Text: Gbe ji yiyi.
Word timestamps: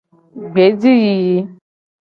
Gbe 0.51 0.63
ji 0.79 0.91
yiyi. 1.03 1.39